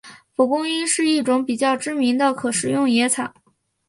[0.35, 3.35] 蒲公英是一种比较知名的可食用野草。